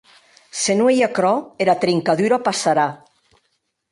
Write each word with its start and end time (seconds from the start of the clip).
Se 0.61 0.71
non 0.77 0.87
ei 0.91 0.99
qu’aquerò, 0.99 1.35
era 1.63 1.81
trincadura 1.83 2.43
passarà. 2.47 2.87